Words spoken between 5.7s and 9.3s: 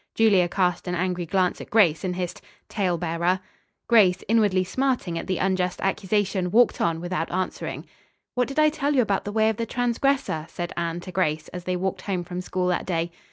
accusation walked on without answering. "What did I tell you about